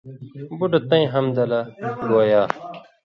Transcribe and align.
بُٹہ 0.57 0.79
تئیں 0.89 1.07
حمدہ 1.13 1.43
لہ 1.49 1.61
گویا 2.09 2.41